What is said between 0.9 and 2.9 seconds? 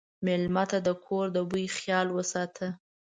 کور د بوي خیال وساته.